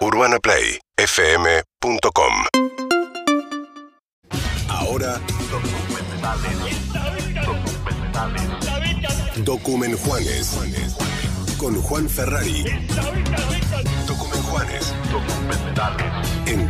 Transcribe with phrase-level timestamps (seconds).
[0.00, 2.32] UrbanaPlayFM.com
[4.68, 5.20] Ahora
[9.44, 10.56] Document Juanes
[11.58, 12.64] con Juan Ferrari.
[14.06, 14.94] Document Juanes.
[16.46, 16.68] En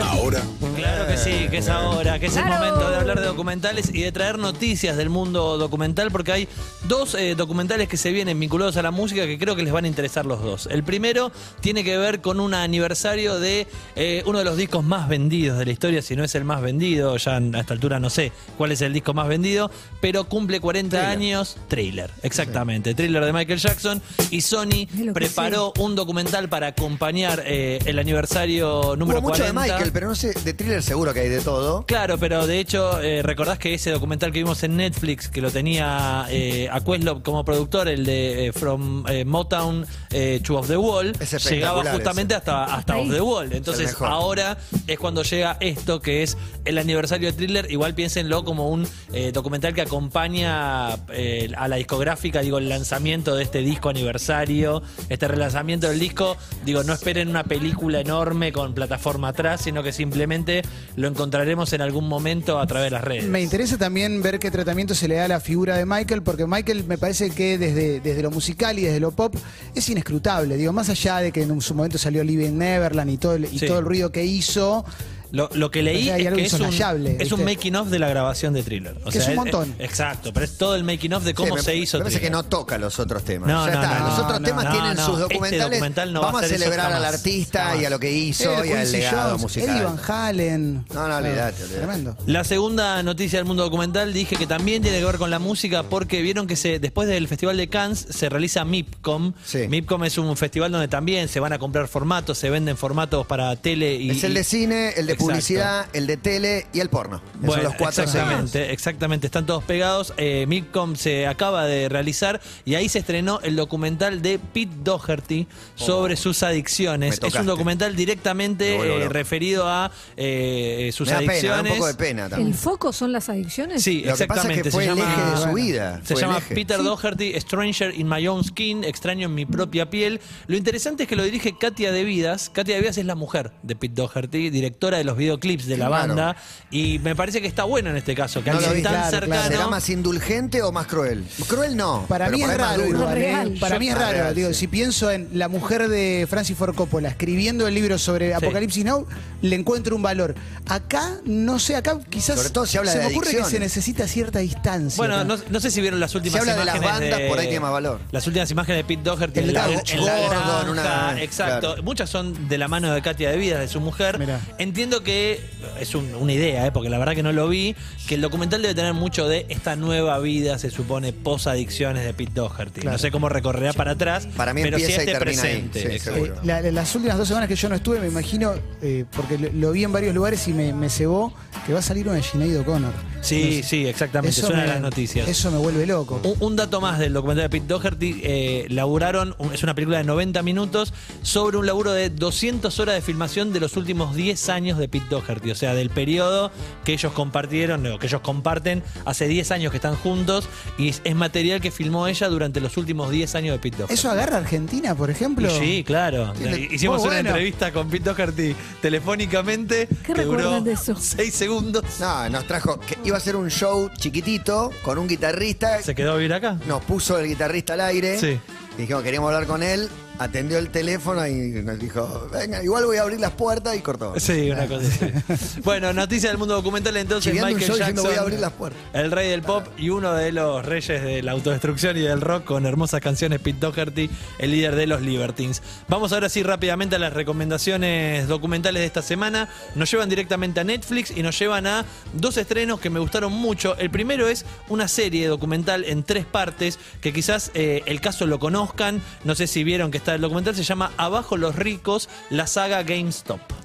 [0.00, 0.40] Ahora
[0.76, 2.64] Claro que sí, que es ahora, que es el Claro.
[2.64, 6.48] momento de hablar de documentales y de traer noticias del mundo documental, porque hay
[6.88, 9.84] dos eh, documentales que se vienen vinculados a la música que creo que les van
[9.84, 10.66] a interesar los dos.
[10.70, 13.66] El primero tiene que ver con un aniversario de
[13.96, 16.62] eh, uno de los discos más vendidos de la historia, si no es el más
[16.62, 20.60] vendido, ya a esta altura no sé cuál es el disco más vendido, pero cumple
[20.60, 25.94] 40 años, Thriller, exactamente, Thriller de Michael Jackson, y Sony Es lo que preparó un
[25.94, 29.81] documental para acompañar eh, el aniversario número Hubo mucho 40.
[29.82, 31.84] De Michael, pero no sé, de thriller seguro que hay de todo.
[31.86, 35.50] Claro, pero de hecho, eh, recordás que ese documental que vimos en Netflix, que lo
[35.50, 40.68] tenía eh, a Questlove como productor, el de eh, From eh, Motown eh, to Off
[40.68, 42.96] the Wall, Es espectacular llegaba justamente hasta, hasta.
[42.96, 43.52] Off the Wall.
[43.52, 44.08] Entonces, mejor.
[44.08, 47.70] ahora es cuando llega esto, que es el aniversario de Thriller.
[47.70, 53.34] Igual piénsenlo como un eh, documental que acompaña eh, a la discográfica, digo, el lanzamiento
[53.34, 56.36] de este disco aniversario, este relanzamiento del disco.
[56.64, 60.62] Digo, no esperen una película enorme con plataforma atrás, sino que simplemente
[60.96, 63.24] lo encontraremos en algún momento a través de las redes.
[63.26, 66.46] Me interesa también ver qué tratamiento se le da a la figura de Michael, porque
[66.48, 69.36] Michael me parece que desde, desde lo musical y desde lo pop
[69.74, 70.56] es inescrutable.
[70.56, 73.58] Digo, más allá de que en su momento salió Living Neverland y todo el, y
[73.60, 73.66] Sí.
[73.68, 74.84] todo el ruido que hizo,
[75.32, 77.38] Lo, lo que leí O sea, hay es algo que es un, insoslayable, es un
[77.40, 77.54] ¿viste?
[77.56, 78.94] making of de la grabación de Thriller.
[79.04, 79.74] O Que es un es- montón.
[79.78, 82.20] exacto, pero es todo el making of de cómo Sí, me- se hizo Me parece
[82.20, 82.44] que Thriller.
[82.44, 83.48] no toca los otros temas.
[83.48, 83.98] No, ya no, está.
[83.98, 85.04] no, los otros no, temas no, tienen no.
[85.06, 85.70] sus Este documentales.
[85.70, 87.14] documental no va a Vamos a hacer eso celebrar al jamás.
[87.14, 87.80] artista Jamás.
[87.82, 89.68] y a lo que hizo el y al Quincy legado Jones, musical.
[89.70, 90.74] Eddie Van Halen.
[90.92, 91.74] No, no, olvidate, olvidate.
[91.76, 92.16] Tremendo.
[92.26, 95.82] La segunda noticia del mundo documental dije que también tiene que ver con la música
[95.84, 99.32] porque vieron que se después del Festival de Cannes se realiza MIPCOM.
[99.44, 99.66] Sí.
[99.68, 103.56] MIPCOM es un festival donde también se van a comprar formatos, se venden formatos para
[103.56, 105.21] tele y Es el de cine, el de.
[105.26, 107.16] Publicidad, el de tele y el porno.
[107.16, 108.22] Esos Bueno, son los cuatro seguidos.
[108.24, 110.12] exactamente, exactamente, están todos pegados.
[110.16, 115.46] Eh, Midcom se acaba de realizar y ahí se estrenó el documental de Pete Doherty
[115.74, 117.20] sobre sus Oh, me adicciones.
[117.22, 121.64] Es un documental directamente Me eh, referido a eh, sus Me da pena, adicciones.
[121.64, 122.48] da un poco de pena también.
[122.48, 123.82] ¿El foco son las adicciones?
[123.82, 124.62] Sí, Lo que pasa es exactamente.
[124.64, 126.00] que fue se el llama, eje de su vida.
[126.04, 126.54] se llama eje.
[126.54, 130.20] Peter Doherty, Stranger in My Own Skin, extraño en mi propia piel.
[130.46, 132.50] Lo interesante es que lo dirige Katia De Vidas.
[132.50, 135.86] Katia De Vidas es la mujer de Pete Doherty, directora de los videoclips de la
[135.88, 136.08] Claro.
[136.08, 136.36] banda.
[136.70, 138.92] Y me parece que está bueno en este caso, que No lo alguien vi, tan
[138.94, 139.26] claro, claro.
[139.26, 139.48] cercano.
[139.56, 141.24] ¿Será más indulgente o más cruel?
[141.46, 142.06] Cruel no.
[142.08, 142.98] Para pero mí por es ahí más raro duro.
[143.00, 143.20] igual, ¿eh?
[143.20, 143.54] Real.
[143.60, 144.12] Para mí es raro.
[144.12, 144.54] real, Digo, sí.
[144.54, 149.06] si pienso en la mujer de Francis Ford Coppola escribiendo el libro sobre Apocalipsis Now,
[149.42, 150.34] le encuentro un valor.
[150.66, 153.50] Acá, no sé, acá quizás Sobre todo si habla se de me ocurre que adicciones.
[153.72, 154.96] se necesita cierta distancia.
[154.96, 157.46] Bueno, no, no sé si vieron las últimas habla de las imágenes bandas, por ahí
[157.46, 158.00] tiene más valor.
[158.12, 160.68] Las últimas imágenes de Pete Doherty El en la, Couch en la gordo, granja, en
[160.70, 161.66] una- exacto.
[161.68, 161.82] claro.
[161.82, 164.18] Muchas son de la mano de Katia de Vidas, de su mujer.
[164.18, 164.40] Mirá.
[164.58, 165.40] Entiendo que
[165.80, 166.72] es un- una idea, ¿eh?
[166.72, 167.74] porque la verdad que no lo vi,
[168.06, 172.32] que el documental debe tener mucho de esta nueva vida, se supone, posadicciones de Pete
[172.34, 172.80] Doherty.
[172.82, 172.96] Claro.
[172.96, 175.48] No sé cómo recorrerá para atrás, Para mí pero sí empieza y este termina ahí,
[175.68, 175.80] presente.
[175.80, 176.12] sí, exacto.
[176.14, 176.34] seguro.
[176.42, 179.48] Eh, la- las últimas dos semanas que yo no estuve, me imagino, eh, porque lo,
[179.52, 181.32] lo vi en varios lugares y me, me cebó,
[181.66, 182.92] que va a salir una de Sinead O'Connor.
[183.22, 183.62] Sí, No sé.
[183.62, 185.28] sí, exactamente, Eso es una de me- las noticias.
[185.28, 186.20] Eso me vuelve loco.
[186.24, 189.98] Un, un dato más del documental de Pete Doherty, eh, laburaron, un- es una película
[189.98, 194.48] de 90 minutos, sobre un laburo de 200 horas de filmación de los últimos 10
[194.48, 196.50] años de Pete Doherty, o sea, del periodo
[196.84, 201.00] que ellos compartieron, o que ellos comparten hace 10 años que están juntos, y es,
[201.04, 203.94] es material que filmó ella durante los últimos 10 años de Pete Doherty.
[203.94, 205.48] ¿Eso agarra a Argentina, por ejemplo?
[205.50, 206.32] Sí, claro.
[206.36, 207.28] Sí, le- Hicimos una bueno.
[207.30, 210.94] entrevista con Pete Doherty telefónicamente ¿Qué que duró de eso?
[210.98, 211.84] 6 segundos.
[212.00, 215.82] No, nos trajo que iba a ser un show chiquitito con un guitarrista.
[215.82, 216.56] ¿Se quedó a vivir acá?
[216.66, 218.18] Nos puso el guitarrista al aire.
[218.18, 218.40] Sí.
[218.78, 219.90] Y dijimos, queríamos hablar con él.
[220.18, 224.14] Atendió el teléfono y nos dijo, venga, igual voy a abrir las puertas y cortó.
[224.18, 225.60] Sí, una cosa así.
[225.64, 228.04] bueno, noticia del mundo documental entonces Chiviando un Michael Jackson.
[228.04, 228.80] voy a abrir las puertas.
[228.92, 232.44] El rey del pop y uno de los reyes de la autodestrucción y del rock
[232.44, 235.62] con hermosas canciones, Pete Doherty, el líder de los Libertines.
[235.88, 239.48] Vamos ahora sí rápidamente a las recomendaciones documentales de esta semana.
[239.74, 243.76] Nos llevan directamente a Netflix y nos llevan a dos estrenos que me gustaron mucho.
[243.76, 248.38] El primero es una serie documental en tres partes que quizás eh, el caso lo
[248.38, 249.02] conozcan.
[249.24, 250.54] No sé si vieron que el documental.
[250.54, 253.61] Se llama Abajo los ricos, la saga GameStop.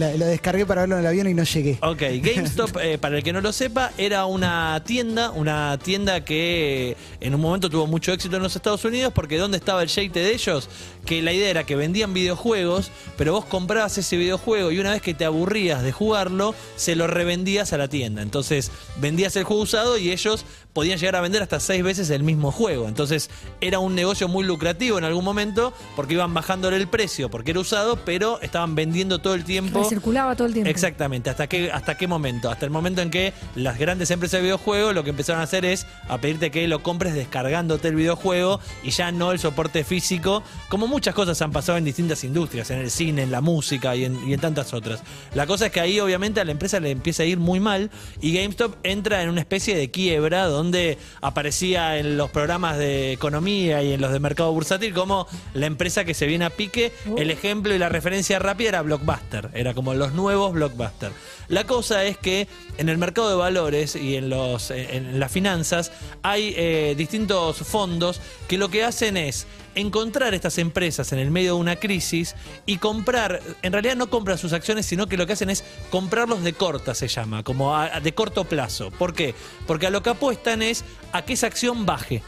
[0.00, 1.78] La- lo descargué para verlo en el avión y no llegué.
[1.82, 6.96] Ok, GameStop, eh, para el que no lo sepa, era una tienda, una tienda que
[7.20, 10.12] en un momento tuvo mucho éxito en los Estados Unidos porque ¿dónde estaba el shake
[10.12, 10.68] de ellos?
[11.04, 15.02] Que la idea era que vendían videojuegos, pero vos comprabas ese videojuego y una vez
[15.02, 18.22] que te aburrías de jugarlo, se lo revendías a la tienda.
[18.22, 18.70] Entonces
[19.00, 22.52] vendías el juego usado y ellos podían llegar a vender hasta seis veces el mismo
[22.52, 22.88] juego.
[22.88, 23.28] Entonces
[23.60, 27.60] era un negocio muy lucrativo en algún momento porque iban bajándole el precio porque era
[27.60, 29.80] usado, pero estaban vendiendo todo el tiempo.
[29.90, 30.70] Recirculaba todo el tiempo.
[30.70, 32.48] Exactamente, ¿hasta qué, ¿hasta qué momento?
[32.48, 35.64] Hasta el momento en que las grandes empresas de videojuegos lo que empezaron a hacer
[35.64, 40.44] es a pedirte que lo compres descargándote el videojuego y ya no el soporte físico,
[40.68, 44.04] como muchas cosas han pasado en distintas industrias, en el cine, en la música y
[44.04, 45.02] en, y en tantas otras.
[45.34, 47.90] La cosa es que ahí obviamente a la empresa le empieza a ir muy mal
[48.20, 53.82] y GameStop entra en una especie de quiebra donde aparecía en los programas de economía
[53.82, 56.92] y en los de mercado bursátil como la empresa que se viene a pique.
[57.16, 61.12] El ejemplo y la referencia rápida era Blockbuster, era como los nuevos Blockbuster.
[61.48, 62.46] La cosa es que
[62.78, 65.90] en el mercado de valores y en, los, en las finanzas
[66.22, 71.54] hay eh, distintos fondos que lo que hacen es encontrar estas empresas en el medio
[71.54, 72.34] de una crisis
[72.66, 76.42] y comprar, en realidad no compran sus acciones, sino que lo que hacen es comprarlos
[76.42, 78.90] de corta, se llama, como de corto plazo.
[78.90, 79.34] ¿Por qué?
[79.66, 82.22] Porque a lo que apuestan es a que esa acción baje.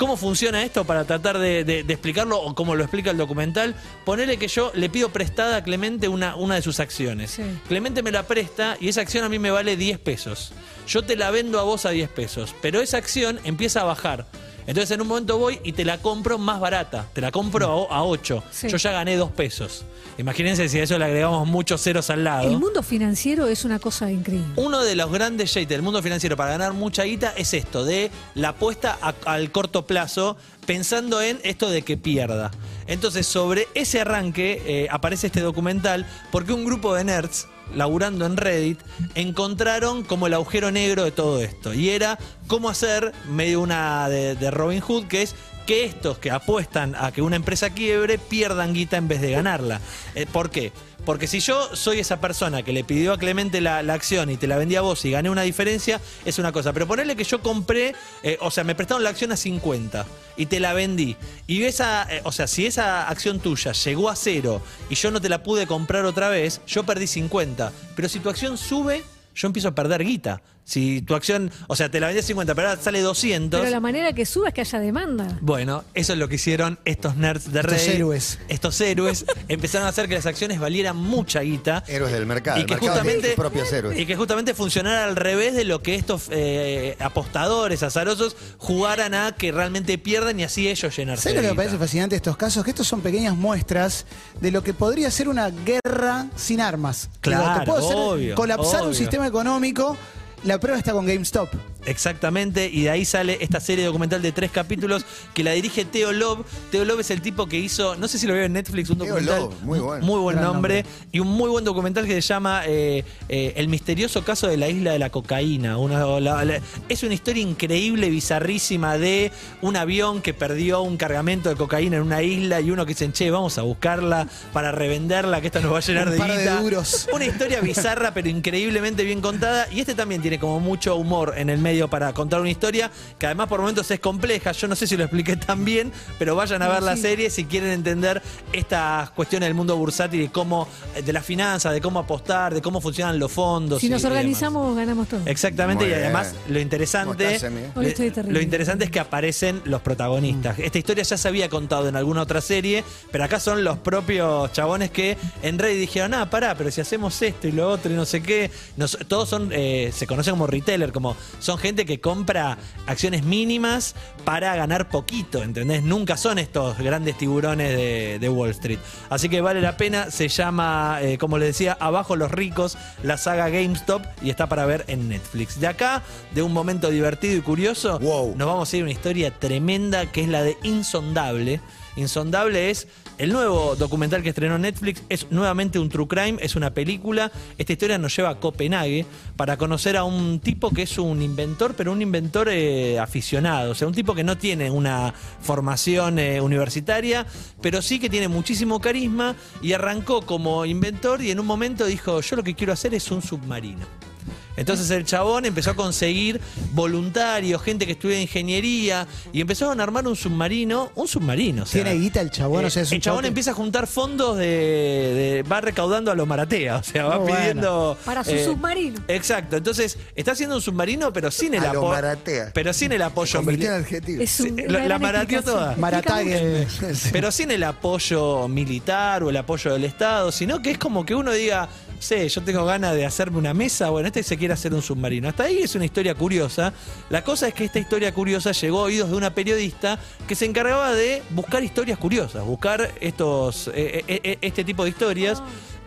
[0.00, 3.74] ¿Cómo funciona esto para tratar de, de- de explicarlo o como lo explica el documental?
[4.06, 7.32] Ponele que yo le pido prestada a Clemente una, una de sus acciones.
[7.32, 7.42] Sí.
[7.68, 10.52] Clemente me la presta y esa acción a mí me vale 10 pesos.
[10.88, 14.26] Yo te la vendo a vos a 10 pesos, pero esa acción empieza a bajar.
[14.70, 17.96] Entonces en un momento voy y te la compro más barata, te la compro a,
[17.96, 18.44] a 8.
[18.52, 18.68] Sí.
[18.68, 19.84] Yo ya gané 2 pesos.
[20.16, 22.48] Imagínense si a eso le agregamos muchos ceros al lado.
[22.48, 24.46] El mundo financiero es una cosa increíble.
[24.54, 28.12] Uno de los grandes yates del mundo financiero para ganar mucha guita es esto, de
[28.36, 30.36] la apuesta a- al corto plazo,
[30.66, 32.52] pensando en esto de que pierda.
[32.86, 38.36] Entonces, sobre ese arranque eh, aparece este documental porque un grupo de nerds, laburando en
[38.36, 38.80] Reddit,
[39.14, 41.74] encontraron como el agujero negro de todo esto.
[41.74, 45.34] Y era cómo hacer, medio una de, de Robin Hood, que es
[45.70, 49.80] que estos que apuestan a que una empresa quiebre pierdan guita en vez de ganarla.
[50.16, 50.72] Eh, ¿Por qué?
[51.06, 54.48] Porque si yo soy esa persona que le pidió a Clemente la, acción y te
[54.48, 56.72] la vendí a vos y gané una diferencia, es una cosa.
[56.72, 57.94] Pero ponerle que yo compré,
[58.24, 60.06] eh, o sea, me prestaron la acción a 50
[60.36, 61.16] y te la vendí.
[61.46, 65.20] Y esa, eh, o sea, si esa acción tuya llegó a cero y yo no
[65.20, 67.70] te la pude comprar otra vez, yo perdí 50.
[67.94, 69.04] Pero si tu acción sube,
[69.36, 70.42] yo empiezo a perder guita.
[70.70, 73.58] Si tu acción, o sea, te la vendí a 50, pero ahora sale 200.
[73.58, 75.36] Pero la manera que suba es que haya demanda.
[75.40, 77.94] Bueno, eso es lo que hicieron estos nerds de Estos Reddit.
[77.96, 78.38] héroes.
[78.46, 81.82] Estos héroes empezaron a hacer que las acciones valieran mucha guita.
[81.88, 82.60] Héroes del mercado.
[82.60, 83.98] Y que, mercado justamente, sus propios héroes.
[83.98, 89.32] y que justamente funcionara al revés de lo que estos eh, apostadores azarosos jugaran a
[89.32, 92.36] que realmente pierdan y así ellos llenarse ¿Sabes lo que me parece fascinante de estos
[92.36, 92.62] casos?
[92.62, 94.06] Que estos son pequeñas muestras
[94.40, 97.10] de lo que podría ser una guerra sin armas.
[97.20, 99.96] Claro, Digo, te puedo hacer obvio, colapsar un sistema económico.
[100.44, 101.50] La prueba está con GameStop.
[101.86, 105.04] Exactamente, y de ahí sale esta serie documental de tres capítulos
[105.34, 106.46] que la dirige Theo Love.
[106.70, 108.98] Theo Love es el tipo que hizo, no sé si lo veo en Netflix, un
[108.98, 109.40] Theo documental.
[109.42, 110.06] Love, muy bueno.
[110.06, 110.84] Muy buen nombre, nombre.
[111.12, 114.68] Y un muy buen documental que se llama eh, eh, El misterioso caso de la
[114.68, 115.78] isla de la cocaína.
[115.78, 119.32] Una- la- la- es una historia increíble, bizarrísima de
[119.62, 123.12] un avión que perdió un cargamento de cocaína en una isla y uno que dicen,
[123.12, 126.30] che, vamos a buscarla para revenderla, que esto nos va a llenar Un de par
[126.36, 127.08] de duros.
[127.12, 129.66] Una historia bizarra, pero increíblemente bien contada.
[129.72, 133.26] Y este también tiene como mucho humor en el medio para contar una historia que
[133.26, 134.52] además por momentos es compleja.
[134.52, 137.44] Yo no sé si lo expliqué tan bien, pero vayan a ver la serie si
[137.44, 138.20] quieren entender
[138.52, 142.60] estas cuestiones del mundo bursátil y cómo, eh, de las finanzas, de cómo apostar, de
[142.62, 143.80] cómo funcionan los fondos.
[143.80, 144.16] Si y- nos y demás.
[144.18, 145.20] organizamos, ganamos todo.
[145.26, 146.54] Exactamente, Muy y además bien.
[146.54, 147.60] lo interesante, ¿Cómo estás, Emi?
[147.76, 148.38] Hoy estoy terrible.
[148.38, 150.58] lo interesante es que aparecen los protagonistas.
[150.58, 154.52] Esta historia ya se había contado en alguna otra serie, pero acá son los propios
[154.52, 157.94] chabones que en Reddit dijeron, ah, pará, pero si hacemos esto y lo otro y
[157.94, 162.00] no sé qué, Nos- todos son, eh, se conocen como retailer, como son gente que
[162.00, 165.82] compra acciones mínimas para ganar poquito, ¿entendés?
[165.82, 168.78] Nunca son estos grandes tiburones de, de Wall Street.
[169.08, 173.16] Así que vale la pena, se llama, eh, como les decía, Abajo los ricos, la
[173.16, 175.60] saga GameStop y está para ver en Netflix.
[175.60, 176.02] De acá,
[176.34, 178.34] de un momento divertido y curioso, Wow.
[178.36, 181.60] nos vamos a ir a una historia tremenda que es la de Insondable.
[182.00, 182.88] Insondable es
[183.18, 187.30] el nuevo documental que estrenó Netflix, es nuevamente un true crime, es una película.
[187.58, 189.04] Esta historia nos lleva a Copenhague
[189.36, 193.74] para conocer a un tipo que es un inventor, pero un inventor eh, aficionado, o
[193.74, 197.26] sea, un tipo que no tiene una formación eh, universitaria,
[197.60, 202.22] pero sí que tiene muchísimo carisma y arrancó como inventor y en un momento dijo,
[202.22, 204.09] yo lo que quiero hacer es un submarino.
[204.56, 206.40] Entonces el chabón empezó a conseguir
[206.72, 211.62] voluntarios, gente que estudia ingeniería, y empezaron a armar un submarino, un submarino.
[211.62, 213.52] o sea, Tiene guita el chabón, eh, o sea, es un el chabón que- empieza
[213.52, 218.02] a juntar fondos de, de- va recaudando a lo maratea, o sea, va pidiendo eh,
[218.04, 219.00] Para su submarino.
[219.08, 222.50] Exacto, entonces está haciendo un submarino, pero sin el apoyo, maratea.
[222.52, 224.22] pero sin el apoyo Convirtió en mili- adjetivo.
[224.22, 225.76] Es Sí, un- la- la marateó toda.
[225.76, 226.66] Marataguen.
[227.12, 231.14] pero sin el apoyo militar o el apoyo del Estado, sino que es como que
[231.14, 231.68] uno diga,
[232.00, 235.28] sé, yo tengo ganas de hacerme una mesa, bueno, este se quiere hacer un submarino.
[235.28, 236.72] Hasta ahí es una historia curiosa.
[237.08, 240.46] La cosa es que esta historia curiosa llegó a oídos de una periodista que se
[240.46, 245.42] encargaba de buscar historias curiosas, buscar estos, eh, eh, eh, este tipo de historias.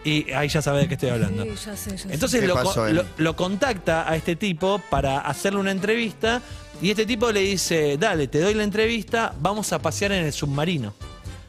[0.05, 1.43] Y ahí ya sabes de qué estoy hablando.
[1.43, 2.13] Sí, ya sé, ya sé.
[2.13, 2.43] Entonces
[3.17, 6.41] lo contacta a este tipo para hacerle una entrevista
[6.81, 10.33] y este tipo le dice, dale, te doy la entrevista, vamos a pasear en el
[10.33, 10.93] submarino.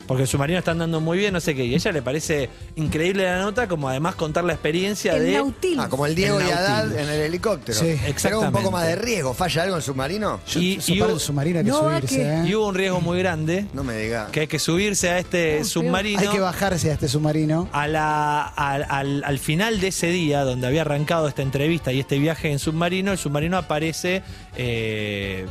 [0.06, 1.64] Porque el submarino está andando muy bien, no sé qué.
[1.64, 5.32] Y a ella le parece increíble la nota, como además contar la experiencia El de...
[5.32, 5.84] Nautilus.
[5.84, 6.98] Ah, como el Diego El y Adad Nautilus.
[7.02, 7.78] en el helicóptero.
[7.78, 7.86] Sí.
[7.86, 8.58] Pero un Exactamente.
[8.58, 9.32] poco más de riesgo.
[9.32, 10.40] ¿Falla algo en submarino?
[10.56, 12.16] Y- y hubo- el submarino hay que No, subirse.
[12.16, 12.42] que- ¿eh?
[12.46, 14.28] Y hubo un riesgo muy grande, No me diga.
[14.30, 16.20] que hay que subirse a este No, submarino.
[16.20, 17.68] Hay que bajarse a este submarino.
[17.72, 22.00] A la, al, al- al final de ese día, donde había arrancado esta entrevista y
[22.00, 24.22] este viaje en submarino, el submarino aparece
[24.56, 25.46] eh,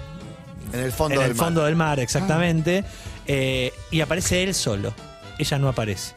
[0.71, 1.45] En el fondo en del el mar.
[1.45, 2.83] fondo del mar, exactamente.
[3.27, 4.93] Eh, y aparece él solo.
[5.39, 6.13] Ella no aparece.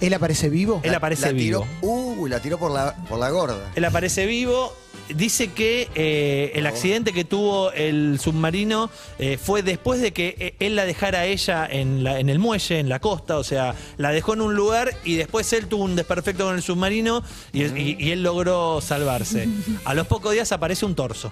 [0.00, 0.80] ¿Él aparece vivo?
[0.84, 1.92] Él aparece la tiró, vivo.
[2.20, 3.70] Uh, la tiró por la, por la gorda.
[3.74, 4.74] Él aparece vivo.
[5.08, 10.76] Dice que eh, el accidente que tuvo el submarino eh, fue después de que él
[10.76, 14.10] la dejara a ella en, la- en el muelle, en la costa, o sea, la
[14.10, 17.96] dejó en un lugar y después él tuvo un desperfecto con el submarino y, y-
[17.98, 19.48] y él logró salvarse.
[19.84, 21.30] A los pocos días aparece un torso.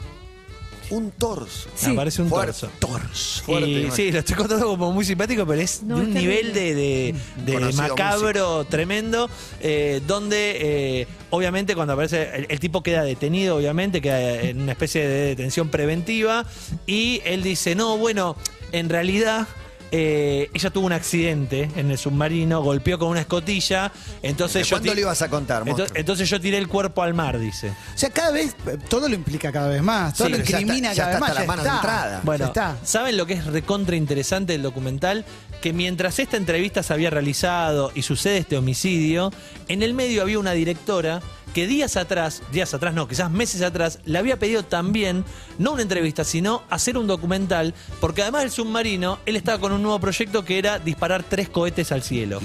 [0.91, 1.69] Un torso.
[1.75, 1.93] Sí.
[1.93, 2.53] Aparece un Fuerte.
[2.53, 2.71] torso.
[2.79, 3.43] Torso.
[3.45, 6.53] Fuerte, Y sí, lo estoy contando como muy simpático, pero es No, de un nivel
[6.53, 6.75] de,
[7.45, 9.31] de- macabro tremendo,
[9.61, 10.57] eh, donde
[11.03, 15.27] eh, obviamente cuando aparece, el, el tipo queda detenido, obviamente, queda en una especie de
[15.29, 16.45] detención preventiva,
[16.87, 18.37] y él dice, no, bueno,
[18.73, 19.47] en realidad...
[19.93, 23.93] eh, ella tuvo un accidente en el submarino, golpeó con una escotilla,
[24.23, 26.01] entonces yo ¿Cuándo ti- le ibas a contar, entonces, monstruo?
[26.01, 27.71] entonces yo tiré el cuerpo al mar, dice.
[27.71, 28.55] O sea, cada vez,
[28.89, 30.15] todo lo implica cada vez más.
[30.15, 31.31] Todo Sí, lo pero ya incrimina está- ya cada vez está más.
[31.31, 32.21] hasta la mano de entrada.
[32.25, 32.77] Bueno, ya está.
[32.85, 35.25] ¿saben lo que es recontra interesante del documental?
[35.61, 39.31] Que mientras esta entrevista se había realizado y sucede este homicidio,
[39.69, 41.21] en el medio había una directora
[41.55, 45.25] que días atrás, días atrás no, quizás meses atrás, le había pedido también,
[45.59, 49.83] no una entrevista, sino hacer un documental, porque además del submarino, él estaba con un
[49.83, 52.41] nuevo proyecto que era disparar tres cohetes al cielo.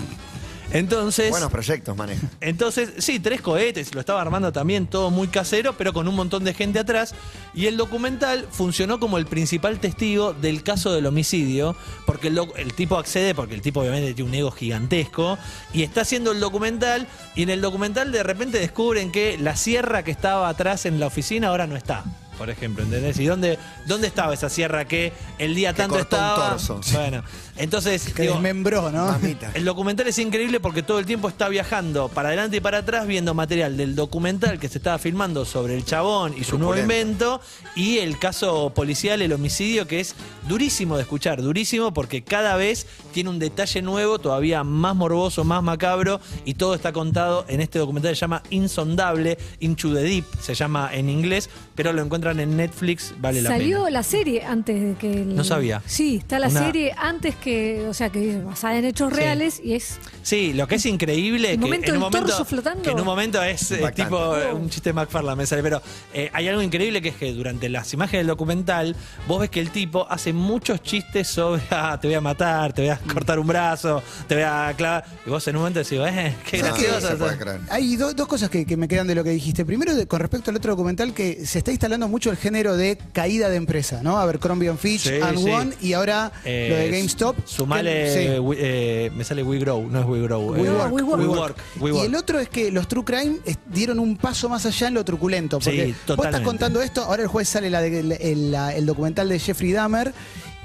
[0.72, 1.30] Entonces...
[1.30, 2.28] Buenos proyectos maneja.
[2.42, 6.44] Entonces, sí, tres cohetes, lo estaba armando también todo muy casero, pero con un montón
[6.44, 7.14] de gente atrás.
[7.54, 12.74] Y el documental funcionó como el principal testigo del caso del homicidio, porque el, el
[12.74, 15.38] tipo accede, porque el tipo obviamente tiene un ego gigantesco,
[15.74, 20.04] y está haciendo el documental, y en el documental de repente descubren que la sierra
[20.04, 22.04] que estaba atrás en la oficina ahora no está.
[22.38, 23.18] Por ejemplo, ¿entendés?
[23.20, 26.50] ¿Y dónde, dónde estaba esa sierra que el día Que tanto cortó un estaba?
[26.52, 26.82] torso.
[26.94, 27.24] Bueno,
[27.58, 28.14] entonces.
[28.14, 29.08] Que digo, desmembró, ¿no?
[29.08, 29.52] Mamita.
[29.54, 33.08] el documental es increíble porque todo el tiempo está viajando para adelante y para atrás
[33.08, 37.42] viendo material del documental que se estaba filmando sobre el chabón y su nuevo invento
[37.76, 40.16] y el caso policial, el homicidio, que es
[40.48, 45.64] durísimo de escuchar, durísimo porque cada vez tiene un detalle nuevo, todavía más morboso, más
[45.64, 50.26] macabro y todo está contado en este documental que se llama Insondable, Into the Deep,
[50.42, 53.90] se llama en inglés, pero lo encuentran en Netflix, vale la Salió pena.
[53.92, 55.14] la serie antes de que.
[55.22, 55.82] el- No sabía.
[55.86, 57.86] Sí, está la Una- serie antes que.
[57.88, 59.20] O sea, que es basada en hechos Sí.
[59.20, 59.98] reales y es.
[60.24, 62.82] Sí, lo que es increíble El que momento en un momento torso flotando.
[62.84, 65.82] que en un momento es eh, tipo eh, un chiste de McFarlane me sale, pero
[66.14, 68.96] eh, hay algo increíble que es que durante las imágenes del documental
[69.28, 72.82] vos ves que el tipo hace muchos chistes sobre ah, te voy a matar, te
[72.82, 76.00] voy a cortar un brazo, te voy a clavar y vos en un momento decís,
[76.02, 77.18] eh, qué No, gracioso.
[77.38, 77.60] creer.
[77.70, 79.64] Hay do- dos cosas que, que me quedan de lo que dijiste.
[79.66, 82.98] Primero, de- con respecto al otro documental, que se está instalando mucho el género de
[83.12, 84.18] caída de empresa, ¿no?
[84.18, 85.50] Abercrombie and Fitch, Sí, and sí.
[85.52, 87.36] One, y ahora Eh, lo de GameStop.
[87.46, 88.40] Sumale, Que- sí.
[88.40, 90.56] we- eh, me sale We Grow, no es We Grow.
[90.56, 90.94] eh, WeWork.
[90.94, 91.58] WeWork.
[91.82, 94.88] WeWork, Y el otro es que los True Crime es- dieron un paso más allá
[94.88, 95.60] en lo truculento.
[95.60, 95.66] Sí,
[96.06, 98.86] Porque vos estás contando esto, ahora el jueves sale la de- el, el- la- el
[98.86, 100.14] documental de Jeffrey Dahmer.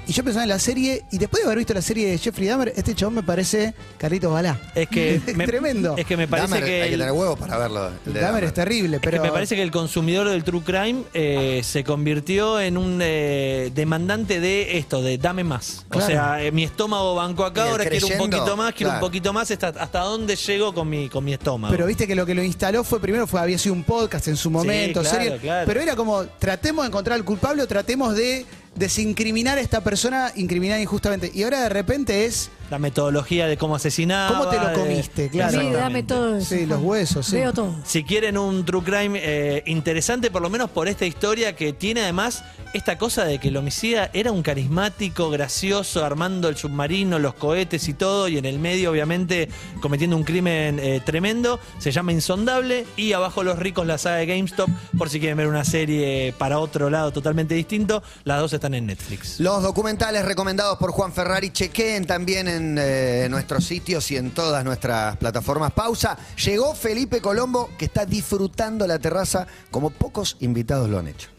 [0.07, 2.47] Y yo pensaba en la serie, y después de haber visto la serie de Jeffrey
[2.47, 4.59] Dahmer, este chabón me parece Carlitos Balá.
[4.75, 5.95] Es que me- Tremendo.
[5.95, 7.91] Es que me parece Dahmer, que hay que tener huevos para verlo.
[8.05, 11.61] el Dahmer es terrible, Es que me parece que el consumidor del true crime eh,
[11.63, 15.85] se convirtió en un eh, demandante de esto, de dame más.
[15.89, 16.05] Claro.
[16.05, 19.05] O sea, eh, mi estómago bancó acá, ahora quiero un poquito más, quiero claro.
[19.05, 21.71] un poquito más, hasta, hasta dónde llego con mi, con mi estómago.
[21.71, 24.35] Pero viste que lo que lo instaló fue primero fue había sido un podcast en
[24.35, 25.65] su momento, claro, serie, claro.
[25.67, 30.31] pero era como tratemos de encontrar al culpable o tratemos de desincriminar a esta persona
[30.35, 31.31] incriminada injustamente.
[31.33, 34.29] Y ahora de repente es la metodología de cómo asesinaba.
[34.29, 35.29] ¿Cómo te lo comiste?
[35.29, 35.59] Claro.
[35.59, 36.55] Sí, dame todo eso.
[36.55, 37.35] Sí, los huesos, sí.
[37.35, 37.75] Veo todo.
[37.83, 42.01] Si quieren un true crime eh, interesante, por lo menos por esta historia que tiene
[42.01, 47.33] además esta cosa de que el homicida era un carismático, gracioso, armando el submarino, los
[47.33, 49.49] cohetes y todo, y en el medio, obviamente,
[49.81, 51.59] cometiendo un crimen eh, tremendo.
[51.77, 55.47] Se llama Insondable y abajo Los Ricos, la saga de GameStop, por si quieren ver
[55.47, 58.01] una serie para otro lado totalmente distinto.
[58.23, 59.41] Las dos están en Netflix.
[59.41, 64.63] Los documentales recomendados por Juan Ferrari, chequeen también en eh, nuestros sitios y en todas
[64.63, 65.71] nuestras plataformas.
[65.73, 66.17] Pausa.
[66.45, 71.29] Llegó Felipe Colombo, que está disfrutando la terraza como pocos invitados lo han hecho.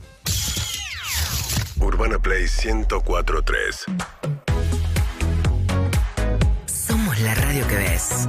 [1.81, 3.85] Urbana Play 1043.
[6.67, 8.29] Somos la radio que ves.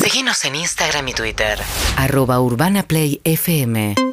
[0.00, 1.58] Síguenos en Instagram y Twitter.
[1.96, 4.09] Arroba Urbana Play FM.